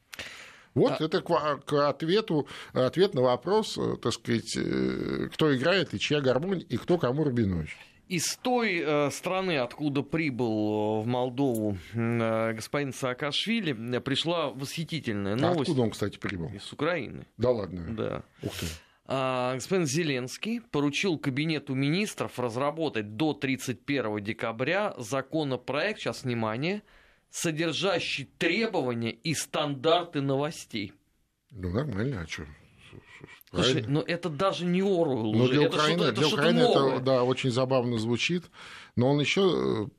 [0.73, 5.99] Вот это к, к ответу, ответ на вопрос, э, так сказать, э, кто играет и
[5.99, 7.77] чья гармонь, и кто кому Рубинович.
[8.09, 15.37] Из той э, страны, откуда прибыл э, в Молдову э, господин Саакашвили, пришла восхитительная А
[15.37, 16.49] новость откуда он, кстати, прибыл?
[16.49, 17.25] из Украины.
[17.37, 17.85] Да ладно.
[17.95, 18.23] Да.
[18.43, 18.65] Ух ты.
[19.07, 26.81] А, господин Зеленский поручил Кабинету министров разработать до 31 декабря законопроект, сейчас внимание,
[27.29, 30.93] содержащий требования и стандарты новостей.
[31.51, 32.45] Ну, нормально, а что?
[33.51, 37.51] Слушай, но это даже не Оруэлл Ну, для Украины, это для Украины это да, очень
[37.51, 38.45] забавно звучит.
[38.95, 39.89] Но он еще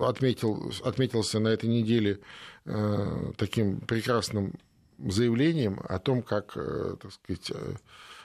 [0.00, 2.20] отметил, отметился на этой неделе
[2.66, 4.54] э, таким прекрасным
[4.98, 7.74] заявлением о том, как, э, так сказать, э,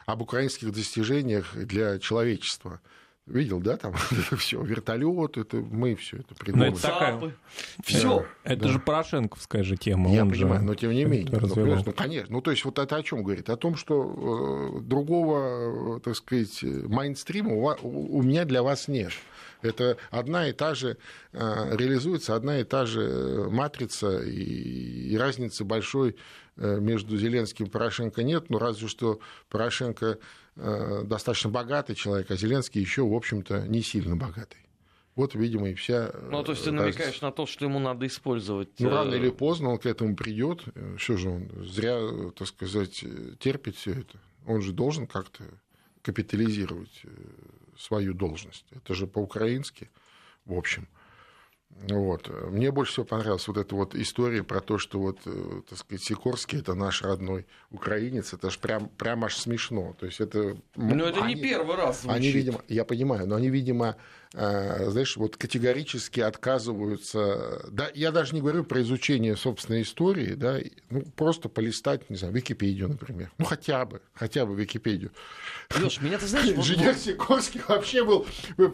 [0.06, 2.80] об украинских достижениях для человечества.
[3.28, 6.74] Видел, да, там это все, вертолет, это мы все это придумали.
[6.74, 7.34] это такая-.
[7.84, 8.26] Все.
[8.44, 8.68] Это Да.
[8.70, 10.14] же Порошенковская же тема.
[10.14, 11.40] Я он понимаю, же но тем не менее.
[11.42, 12.36] Ну, ну, конечно.
[12.36, 13.50] Ну, то есть, вот это о чем говорит?
[13.50, 19.12] О том, что э, другого, э, так сказать, майнстрима у, у меня для вас нет.
[19.64, 20.98] Это одна и та же,
[21.34, 26.16] э, реализуется одна и та же э, матрица, и, и разницы большой
[26.58, 30.16] э, между Зеленским и Порошенко нет, но разве что Порошенко э,
[30.56, 34.66] достаточно богатый человек, а Зеленский еще, в общем-то, не сильно богатый.
[35.16, 36.10] Вот, видимо, и вся...
[36.14, 38.70] э, Ну, то есть ты намекаешь на то, что ему надо использовать...
[38.80, 40.64] Ну, э, рано или поздно он к этому придет.
[40.98, 44.20] Что же он зря, э, так сказать, э, терпит все это?
[44.46, 45.44] Он же должен как-то
[46.02, 47.10] капитализировать э,
[47.78, 48.66] свою должность.
[48.72, 49.90] Это же по-украински,
[50.46, 50.88] в общем.
[51.84, 52.30] Вот.
[52.50, 56.04] Мне больше всего понравилась вот эта вот история про то, что вот, э, так сказать,
[56.04, 58.34] Сикорский это наш родной украинец.
[58.34, 59.94] Это же прям, прям аж смешно.
[60.00, 60.58] То есть это...
[60.76, 62.18] Ну, это не они- первый раз звучит.
[62.18, 63.98] они, видимо, я понимаю, но они, видимо,
[64.34, 67.66] знаешь, вот категорически отказываются.
[67.72, 70.60] Да, я даже не говорю про изучение собственной истории, да,
[70.90, 73.32] ну, просто полистать, не знаю, Википедию, например.
[73.38, 75.12] Ну, хотя бы, хотя бы Википедию.
[75.80, 76.48] Леш, меня ты знаешь...
[76.48, 78.26] вот- Инженер Сикорский вообще был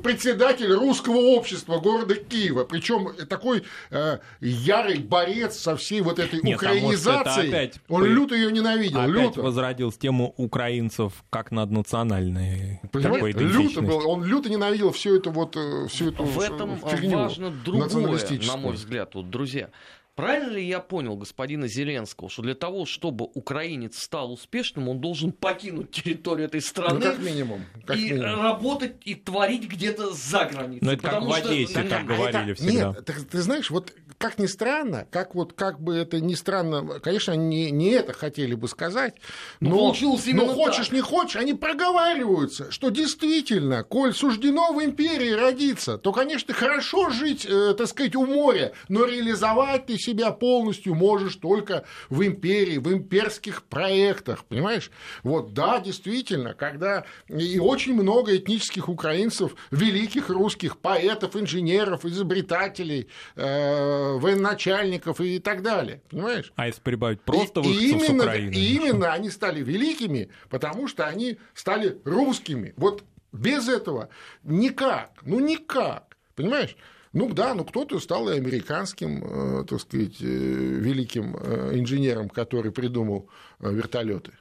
[0.03, 6.61] председатель русского общества города Киева, причем такой э, ярый борец со всей вот этой Нет,
[6.61, 7.47] а это украинизацией.
[7.49, 9.41] опять Он люто ее ненавидел, Опять люто.
[9.41, 15.87] возродил тему украинцев как наднациональной Понимаете, люто был, он люто ненавидел всю эту вот э,
[15.87, 19.69] всю эту В этом фигню важно другое, на мой взгляд, вот, друзья.
[20.13, 25.31] Правильно ли я понял господина Зеленского, что для того, чтобы украинец стал успешным, он должен
[25.31, 27.63] покинуть территорию этой Ну, страны как минимум.
[27.85, 28.41] Как и минимум.
[28.41, 30.79] работать и творить где-то за границей?
[30.85, 32.87] Ну, это как Потому в что- Одессе, Ну, так А говорили это- всегда.
[32.89, 36.99] Нет, так ты знаешь, вот как ни странно, как вот как бы это ни странно,
[36.99, 39.15] конечно, они не, не это хотели бы сказать,
[39.60, 40.93] Ну, но, получилось именно но хочешь так.
[40.93, 47.45] не хочешь, они проговариваются, что действительно, коль суждено в империи родиться, то, конечно, хорошо жить,
[47.49, 52.93] э, так сказать, у моря, но реализовать ты себя полностью можешь только в империи, в
[52.93, 54.91] имперских проектах, понимаешь?
[55.23, 64.11] Вот, да, действительно, когда и очень много этнических украинцев, великих русских поэтов, инженеров, изобретателей, э,
[64.19, 66.52] военачальников и так далее, понимаешь?
[66.56, 68.54] А если прибавить просто и, и именно, с Украины?
[68.54, 72.74] И именно они стали великими, потому что они стали русскими.
[72.78, 74.10] Вот без этого
[74.43, 76.76] никак, ну никак, понимаешь?
[77.13, 84.32] Ну да, ну кто-то стал и американским, так сказать, великим инженером, который придумал вертолеты.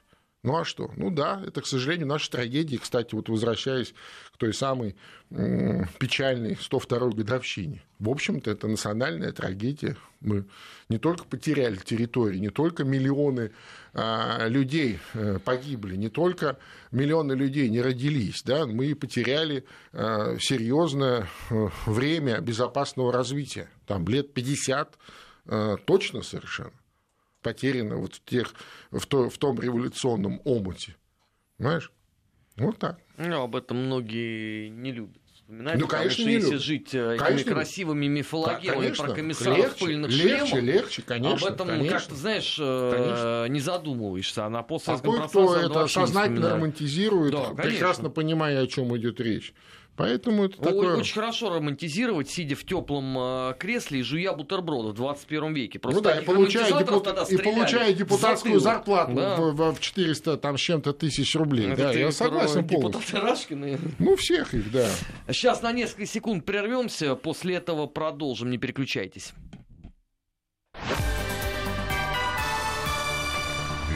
[0.43, 0.89] Ну а что?
[0.97, 2.79] Ну да, это, к сожалению, наша трагедия.
[2.79, 3.93] Кстати, вот возвращаясь
[4.33, 4.95] к той самой
[5.29, 7.83] печальной 102-й годовщине.
[7.99, 9.97] В общем-то, это национальная трагедия.
[10.19, 10.45] Мы
[10.89, 13.51] не только потеряли территории, не только миллионы
[13.93, 16.57] а, людей э, погибли, не только
[16.91, 23.69] миллионы людей не родились, да, мы потеряли а, серьезное э, время безопасного развития.
[23.85, 24.97] Там лет 50
[25.45, 26.73] а, точно совершенно
[27.41, 28.53] потеряно вот в, тех,
[28.91, 30.95] в, то, в том революционном омуте.
[31.57, 31.91] Понимаешь?
[32.57, 32.99] Вот так.
[33.17, 35.79] Ну, об этом многие не любят вспоминать.
[35.79, 36.61] Ну, конечно, не если любят.
[36.61, 37.51] жить э, Конечно.
[37.53, 39.05] красивыми мифологемами Конечно.
[39.05, 41.47] про комиссаров легче, пыльных легче, шлемах, легче, конечно.
[41.47, 41.97] об этом конечно.
[41.99, 43.45] как-то, знаешь, э, Конечно.
[43.53, 44.45] не задумываешься.
[44.45, 49.19] А на А постсоветском кое-кто пространстве это сознательно романтизирует, Да, прекрасно понимая, о чем идет
[49.19, 49.53] речь.
[50.01, 50.95] Поэтому это Ой, такое...
[50.97, 55.77] Очень хорошо романтизировать, сидя в теплом э, кресле и жуя бутерброды в 21 веке.
[55.77, 59.35] Просто Ну да, и получая, депут- тогда и стреляли получая депутатскую зарплату Да.
[59.35, 61.67] в, в- в 400 там, с чем-то тысяч рублей.
[61.67, 62.99] Это да, ты я согласен полностью.
[63.03, 63.79] Депутаты Рашкины.
[63.99, 64.89] Ну, всех их, да.
[65.27, 69.33] Сейчас на несколько секунд прервемся, после этого продолжим, не переключайтесь.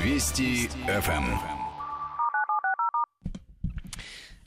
[0.04, 1.55] Вести ФМ.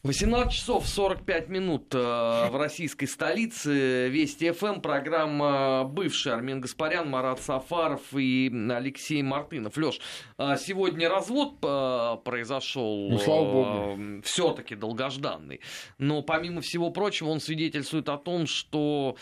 [0.04, 4.08] 18 часов 45 минут э, в российской столице.
[4.08, 9.76] Вести ФМ, программа бывший Армен Гаспарян, Марат Сафаров и Алексей Мартынов.
[9.76, 10.00] Леш,
[10.38, 13.08] э, сегодня развод э, произошел.
[13.11, 14.22] Ну, слава богу.
[14.22, 15.61] Все-таки долгожданный.
[15.98, 19.16] Но помимо всего прочего, он свидетельствует о том, что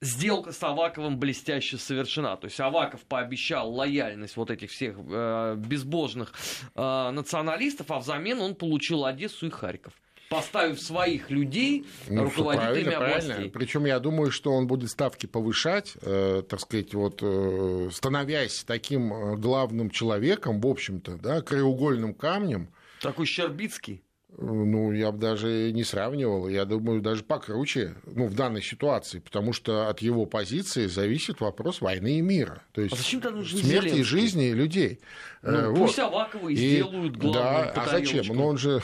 [0.00, 2.36] Сделка с Аваковым блестяще совершена.
[2.36, 6.32] То есть Аваков пообещал лояльность вот этих всех э, безбожных
[6.76, 9.92] э, националистов, а взамен он получил Одессу и Харьков.
[10.30, 13.28] Поставив своих людей Ну, руководителями правильно, областей.
[13.30, 13.50] правильно.
[13.52, 19.12] Причем я думаю, что он будет ставки повышать, э, так сказать, вот, э, становясь таким
[19.12, 22.68] э, главным человеком, в общем-то, да, краеугольным камнем.
[23.00, 24.02] Такой Щербицкий.
[24.40, 26.48] Ну, я бы даже не сравнивал.
[26.48, 31.80] Я думаю, даже покруче, ну, в данной ситуации, потому что от его позиции зависит вопрос
[31.80, 32.62] войны и мира.
[32.72, 34.02] То есть А зачем смерти и Зеленский?
[34.04, 35.00] жизни людей.
[35.42, 36.04] Ну, Э, пусть вот.
[36.04, 38.24] Авакова и, И- сделают главным Да, а зачем?
[38.28, 38.80] Ну, он же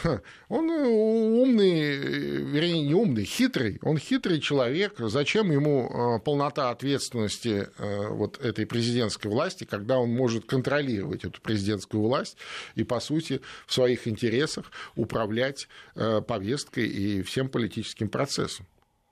[0.49, 3.79] он э, умный, э, вернее, не умный, хитрый.
[3.83, 4.95] Он хитрый человек.
[4.99, 7.69] Зачем ему полнота ответственности
[8.11, 12.37] вот этой президентской власти, когда он может контролировать эту президентскую власть
[12.75, 15.44] и, по сути, в своих интересах управлять
[15.95, 18.67] э, повесткой и всем политическим процессом?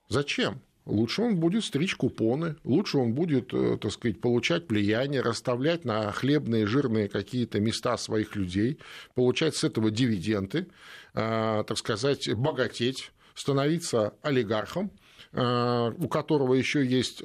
[0.09, 0.61] Зачем?
[0.85, 6.11] Лучше он будет стричь купоны, лучше он будет, э, так сказать, получать влияние, расставлять на
[6.11, 8.79] хлебные, жирные какие-то места своих людей,
[9.14, 10.66] получать с этого дивиденды,
[11.14, 14.90] э, так сказать, богатеть, становиться олигархом,
[15.35, 17.21] у которого еще есть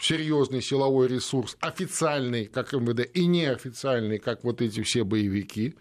[0.00, 5.76] серьезный силовой ресурс, официальный, как МВД, и неофициальный, как вот эти все боевики.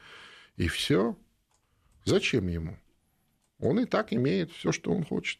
[0.57, 1.15] И все.
[2.05, 2.77] Зачем ему?
[3.59, 5.39] Он и так имеет все, что он хочет.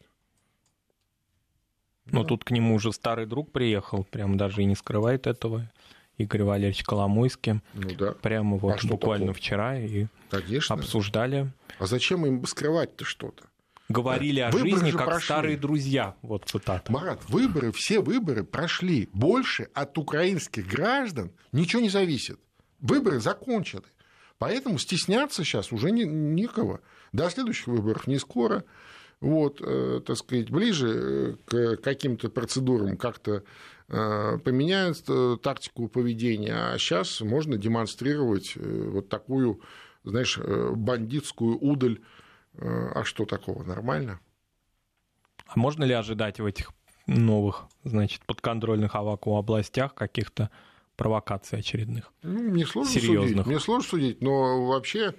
[2.06, 5.70] Но тут к нему уже старый друг приехал, прям даже и не скрывает этого.
[6.18, 7.60] Игорь Валерьевич Коломойский.
[7.74, 9.34] Ну да, Прямо вот А буквально такого?
[9.38, 10.74] вчера и конечно.
[10.74, 11.50] обсуждали.
[11.78, 13.44] А зачем им скрывать-то что-то?
[13.88, 15.24] Говорили о Выборы жизни как прошли.
[15.24, 16.14] старые друзья.
[16.22, 16.90] Вот цитата.
[16.92, 19.08] Марат, выборы, все выборы прошли.
[19.12, 22.38] Больше от украинских граждан ничего не зависит.
[22.80, 23.84] Выборы закончены.
[24.42, 26.80] Поэтому стесняться сейчас уже не, никого.
[27.12, 28.64] До следующих выборов не скоро.
[29.20, 33.44] Вот, э, так сказать, ближе э, к каким-то процедурам как-то
[33.86, 39.60] э, поменяют э, тактику поведения, а сейчас можно демонстрировать э, вот такую,
[40.02, 42.00] знаешь, э, бандитскую удаль.
[42.58, 43.62] А что такого?
[43.62, 44.18] Нормально?
[45.46, 46.72] А можно ли ожидать в этих
[47.06, 50.50] новых, значит, подконтрольных Аваку областях каких-то
[51.02, 52.12] провокаций очередных?
[52.22, 53.30] Ну, мне сложно Серьезных.
[53.30, 53.46] судить.
[53.46, 55.14] Мне сложно судить, но вообще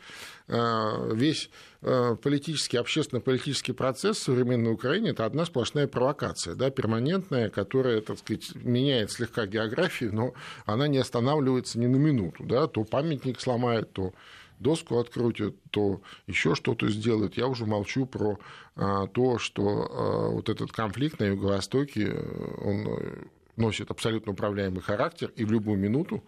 [0.47, 1.49] э, весь
[1.81, 8.19] э, политический, общественно-политический процесс в современной Украине это одна сплошная провокация, да, перманентная, которая, так
[8.19, 10.33] сказать, меняет слегка географию, но
[10.65, 14.13] она не останавливается ни на минуту, да, то памятник сломает, то
[14.59, 17.35] доску открутят, то еще что-то сделают.
[17.35, 18.39] Я уже молчу про
[18.77, 23.25] а, то, что вот этот конфликт на Юго-Востоке, э, он э,
[23.55, 26.23] носит абсолютно управляемый характер, и в любую минуту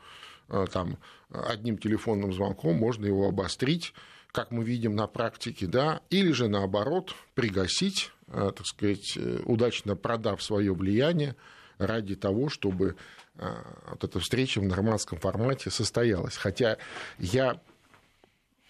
[0.48, 0.98] а, там,
[1.30, 3.94] одним телефонным звонком можно его обострить,
[4.32, 9.96] как мы видим на практике, да, или же наоборот пригасить, а, так сказать, э, удачно
[9.96, 11.36] продав свое влияние,
[11.78, 12.96] ради того, чтобы
[13.38, 16.38] вот эта встреча в нормандском формате состоялась.
[16.38, 16.78] Хотя
[17.20, 17.60] я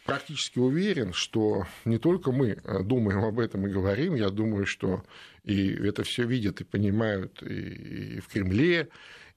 [0.06, 5.04] практически уверен, что не только мы думаем об этом и говорим, я думаю, что
[5.44, 8.90] и это все видят и понимают и в Кремле,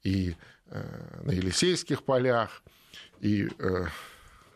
[0.05, 0.37] и
[0.71, 2.63] на Елисейских полях,
[3.21, 3.49] и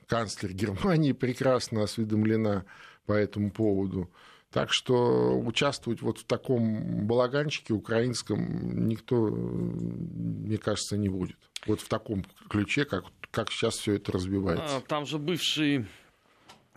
[0.07, 2.67] канцлер Германии прекрасно осведомлена
[3.07, 4.11] по этому поводу.
[4.51, 11.39] Так что участвовать вот в таком балаганчике украинском никто, мне кажется, не будет.
[11.67, 14.77] Вот в таком ключе, как, как сейчас все это развивается.
[14.77, 15.87] А, там же бывший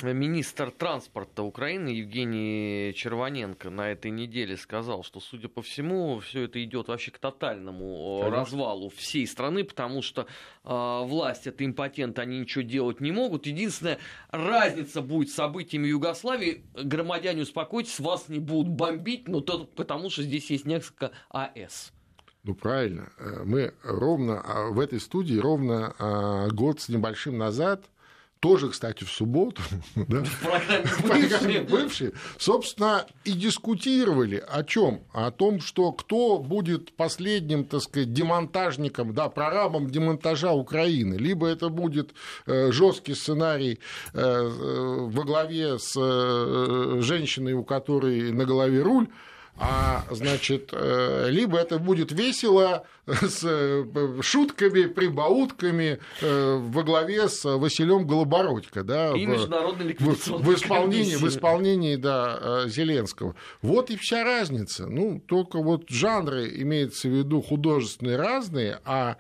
[0.04, 6.62] Министр транспорта Украины Евгений Червоненко на этой неделе сказал, что, судя по всему, все это
[6.62, 8.40] идет вообще к тотальному Конечно.
[8.40, 10.28] развалу всей страны, потому что
[10.66, 13.48] э, власть это импотент, они ничего делать не могут.
[13.48, 14.00] Единственная
[14.32, 16.66] разница будет с событиями Югославии.
[16.74, 21.94] Громадяне, успокойтесь, вас не будут бомбить, но только потому, что здесь есть несколько АЭС.
[22.46, 23.10] Ну, правильно.
[23.18, 27.86] Э, мы ровно а, в этой студии ровно а, год с небольшим назад
[28.40, 29.64] тоже, кстати, в субботу,
[29.96, 35.02] да, в программе бывшие, собственно, и дискутировали о чем?
[35.12, 41.16] О том, что кто будет последним, так сказать, демонтажником, да, прорабом демонтажа Украины.
[41.16, 42.14] Либо это будет
[42.46, 43.80] э, жесткий сценарий
[44.14, 44.50] э,
[45.08, 45.94] во главе с
[47.02, 49.08] женщиной, у которой на голове руль,
[49.58, 53.86] а, значит, э, либо это будет весело с э,
[54.22, 61.26] шутками, прибаутками э, во главе с Василем Голобородько, да, и в, в, в исполнении, в
[61.28, 63.36] исполнении, да, Зеленского.
[63.62, 64.88] Вот и вся разница.
[64.88, 69.16] Ну, только вот жанры имеется в виду художественные разные, а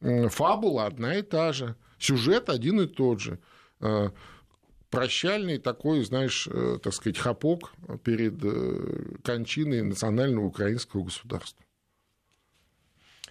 [0.00, 3.38] фабула одна и та же, сюжет один и тот же
[4.90, 7.72] прощальный такой, знаешь, э, так сказать, хапок
[8.04, 11.64] перед э, кончиной национального украинского государства.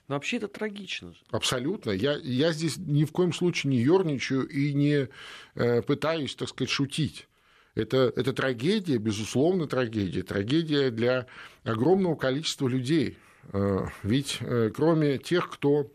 [0.08, 1.14] Но вообще это трагично.
[1.30, 1.92] Абсолютно.
[1.92, 5.10] Я, я здесь ни в коем случае не ерничаю и не
[5.56, 7.28] э, пытаюсь, так сказать, шутить.
[7.76, 10.24] Это, это трагедия, безусловно, трагедия.
[10.24, 11.28] Трагедия для
[11.64, 13.18] огромного количества людей.
[14.04, 14.40] Ведь
[14.74, 15.90] кроме тех, кто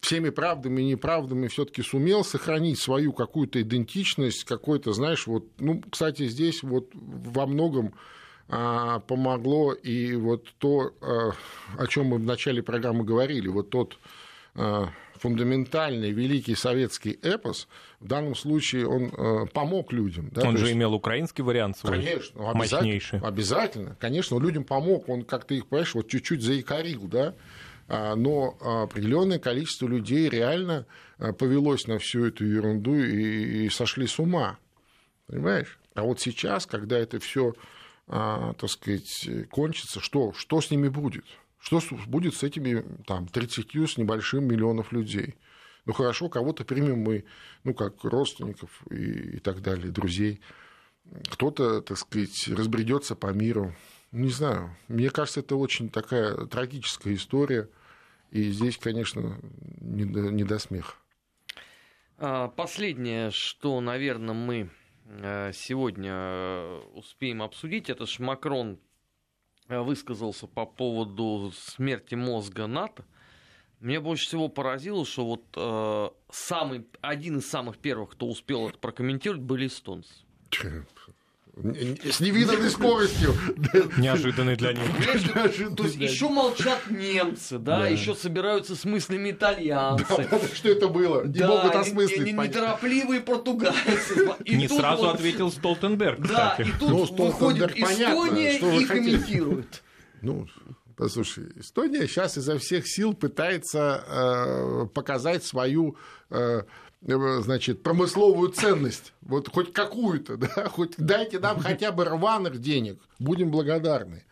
[0.00, 6.26] всеми правдами и неправдами все-таки сумел сохранить свою какую-то идентичность, какой-то, знаешь, вот, ну, кстати,
[6.26, 7.94] здесь вот во многом
[8.48, 11.32] а, помогло и вот то, а,
[11.78, 13.98] о чем мы в начале программы говорили, вот тот
[14.54, 14.88] а,
[15.20, 17.68] фундаментальный великий советский эпос,
[18.00, 20.30] в данном случае он э, помог людям.
[20.32, 20.48] Да?
[20.48, 20.76] Он То же есть...
[20.76, 23.20] имел украинский вариант свой, конечно, ну, мощнейший.
[23.20, 27.34] Обязательно, конечно, он людям помог, он как-то их, понимаешь, вот чуть-чуть заикарил, да,
[27.90, 30.86] но определенное количество людей реально
[31.18, 34.58] а, повелось на всю эту ерунду и, сошли с ума.
[35.26, 35.78] Понимаешь?
[35.94, 37.54] А вот сейчас, когда это все,
[38.06, 41.24] а, так сказать, кончится, что, что с ними будет?
[41.58, 45.34] Что будет с этими там, 30 с небольшим миллионов людей?
[45.84, 47.24] Ну хорошо, кого-то примем мы,
[47.64, 50.40] ну как родственников и, и так далее, друзей.
[51.32, 53.74] Кто-то, так сказать, разбредется по миру.
[54.12, 54.76] Не знаю.
[54.88, 57.68] Мне кажется, это очень такая трагическая история.
[58.30, 59.40] И здесь, конечно,
[59.80, 60.94] не до, не до смеха.
[62.18, 64.70] А, последнее, что, наверное, мы
[65.06, 68.78] э, сегодня э, успеем обсудить, это ж Макрон
[69.68, 73.04] э, высказался по поводу смерти мозга НАТО.
[73.80, 78.78] Меня больше всего поразило, что вот э, самый, один из самых первых, кто успел это
[78.78, 80.12] прокомментировать, были эстонцы.
[81.62, 83.34] С невиданной скоростью.
[83.96, 84.82] Неожиданный для них.
[85.76, 90.04] То есть еще молчат немцы, да, еще собираются с мыслями итальянцы.
[90.54, 91.24] Что это было?
[91.24, 92.32] Не могут осмыслить.
[92.32, 94.34] Неторопливые португальцы.
[94.46, 99.82] Не сразу ответил Столтенберг, Да, и тут ну, выходит Эстония и комментирует.
[100.22, 100.46] Ну,
[100.96, 106.62] Послушай, Эстония сейчас изо всех сил пытается э, показать свою э, Э,
[107.02, 113.50] значит, промысловую ценность, вот хоть какую-то, да, хоть дайте нам хотя бы рваных денег, будем
[113.50, 114.24] благодарны.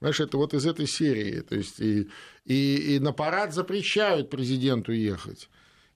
[0.00, 1.40] Знаешь, это вот из этой серии.
[1.40, 2.08] То есть и,
[2.44, 5.48] и, и на парад запрещают президенту ехать.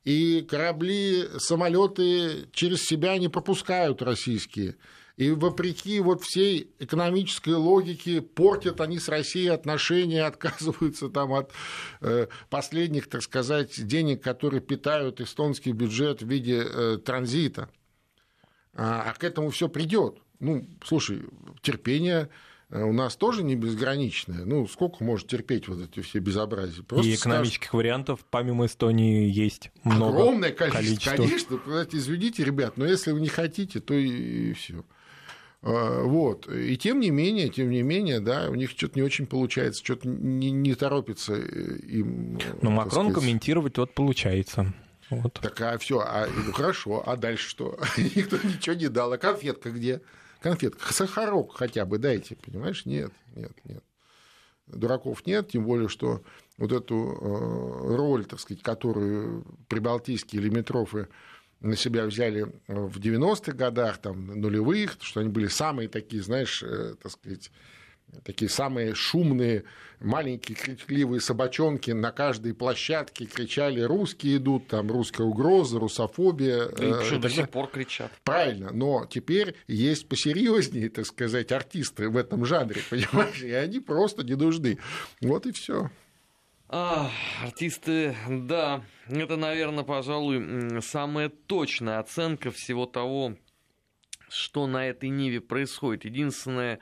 [0.05, 4.77] И корабли, самолеты через себя не пропускают российские.
[5.19, 11.51] И вопреки вот всей экономической логике портят они с Россией отношения, отказываются там от
[12.01, 17.69] э, последних, так сказать, денег, которые питают эстонский бюджет в виде э, транзита.
[18.75, 20.19] А, а к этому все придет.
[20.39, 21.25] Ну, слушай,
[21.63, 22.29] терпение
[22.71, 24.45] э, у нас тоже не безграничное.
[24.45, 26.85] Ну, сколько может терпеть вот эти все безобразия?
[26.85, 30.19] Просто и экономических скажешь, вариантов помимо Эстонии есть много.
[30.19, 31.17] Огромное количество.
[31.17, 31.59] количество.
[31.59, 34.85] Конечно, извините, ребят, но если вы не хотите, то и, и все.
[35.63, 36.49] А, вот.
[36.49, 40.09] И тем не менее, тем не менее, да, у них что-то не очень получается, что-то
[40.09, 42.39] не, не торопится им.
[42.63, 43.15] Но Макрон сказать...
[43.15, 44.73] комментировать вот получается.
[45.11, 45.35] Вот.
[45.35, 47.79] Так, а все, а, ну хорошо, а дальше что?
[47.97, 49.13] Никто ничего не дал.
[49.13, 50.03] А конфетка где?
[50.41, 50.93] Конфетка.
[50.93, 52.85] Сахарок хотя бы дайте, понимаешь?
[52.85, 53.83] Нет, нет, нет.
[54.67, 56.23] Дураков нет, тем более, что
[56.59, 61.09] вот эту э, роль, так сказать, которую прибалтийские лимитрофы
[61.61, 66.95] на себя взяли в 90-х годах, там, нулевых, что они были самые такие, знаешь, э,
[67.03, 67.51] так сказать,
[68.25, 69.65] такие самые шумные,
[70.01, 76.69] маленькие крикливые собачонки на каждой площадке кричали «русские идут», там «русская угроза», «русофобия».
[76.69, 78.13] Да и э, до сих пор кричат.
[78.25, 84.23] Правильно, но теперь есть посерьезнее, так сказать, артисты в этом жанре, понимаешь, и они просто
[84.23, 84.79] не нужны.
[85.21, 85.91] Вот и все.
[86.71, 87.11] А,
[87.43, 93.37] артисты, да, это, наверное, пожалуй, самая точная оценка всего того,
[94.29, 96.05] что на этой Ниве происходит.
[96.05, 96.79] Единственное,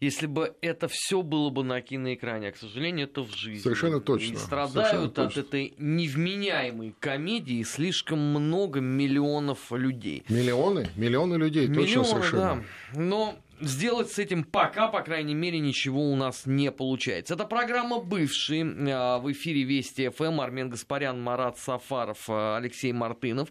[0.00, 3.62] если бы это все было бы на киноэкране, а, к сожалению, это в жизни.
[3.62, 4.32] Совершенно точно.
[4.32, 5.40] И страдают Совершенно от точно.
[5.40, 10.24] этой невменяемой комедии слишком много миллионов людей.
[10.28, 10.88] Миллионы?
[10.96, 12.64] Миллионы людей, Миллионы, точно совершенно.
[12.92, 13.00] Да.
[13.00, 17.34] Но сделать с этим пока, по крайней мере, ничего у нас не получается.
[17.34, 18.66] Это программа «Бывшие».
[18.92, 20.40] А, в эфире Вести ФМ.
[20.40, 23.48] Армен Гаспарян, Марат Сафаров, а, Алексей Мартынов.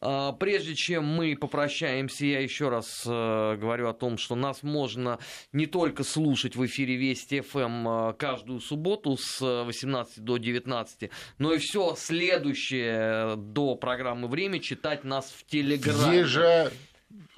[0.00, 5.18] А, прежде чем мы попрощаемся, я еще раз говорю о том, что нас можно
[5.52, 11.58] не только слушать в эфире Вести ФМ каждую субботу с 18 до 19, но и
[11.58, 16.70] все следующее до программы «Время» читать нас в Телеграме.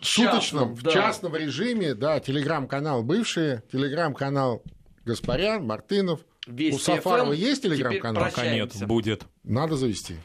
[0.01, 4.63] Суточном, в частном режиме, да, телеграм-канал бывшие, телеграм-канал
[5.05, 6.21] Гаспарян, Мартынов.
[6.47, 8.25] Весь У Сафарова есть телеграм-канал?
[8.25, 9.25] Пока нет, будет.
[9.45, 10.17] Надо завести.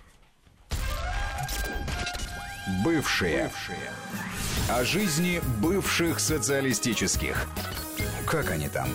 [2.84, 3.44] Бывшие.
[3.44, 3.92] Бывшие.
[4.70, 7.48] О жизни бывших социалистических.
[8.26, 8.88] Как они там?